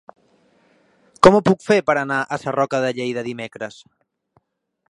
Com 1.27 1.35
ho 1.35 1.41
puc 1.49 1.61
fer 1.65 1.77
per 1.89 1.95
anar 2.03 2.17
a 2.23 2.39
Sarroca 2.45 2.79
de 2.87 2.91
Lleida 3.01 3.25
dimecres? 3.29 3.79